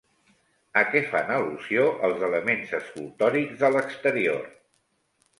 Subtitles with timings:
[0.79, 4.49] A què fan al·lusió els elements escultòrics de l'exterior?